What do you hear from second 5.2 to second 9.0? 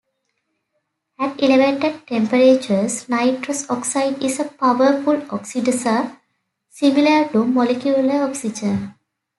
oxidizer similar to molecular oxygen.